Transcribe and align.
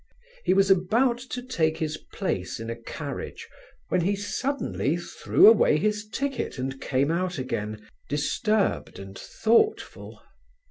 He 0.43 0.55
was 0.55 0.71
about 0.71 1.19
to 1.29 1.43
take 1.43 1.77
his 1.77 1.97
place 1.97 2.59
in 2.59 2.71
a 2.71 2.75
carriage, 2.75 3.47
when 3.89 4.01
he 4.01 4.15
suddenly 4.15 4.97
threw 4.97 5.45
away 5.47 5.77
his 5.77 6.07
ticket 6.09 6.57
and 6.57 6.81
came 6.81 7.11
out 7.11 7.37
again, 7.37 7.87
disturbed 8.09 8.97
and 8.97 9.15
thoughtful. 9.15 10.19